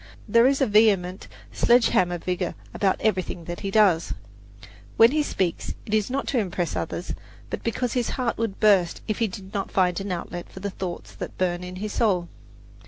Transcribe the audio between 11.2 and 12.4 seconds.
burn in his soul.